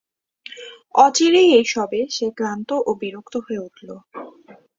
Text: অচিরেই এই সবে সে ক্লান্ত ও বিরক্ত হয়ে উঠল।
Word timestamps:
অচিরেই 0.95 1.49
এই 1.57 1.65
সবে 1.73 2.01
সে 2.09 2.27
ক্লান্ত 2.37 2.69
ও 2.87 2.91
বিরক্ত 3.01 3.33
হয়ে 3.45 3.63
উঠল। 3.67 3.89